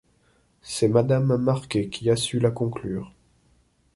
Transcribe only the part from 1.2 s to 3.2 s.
Marquet qui a su la conclure.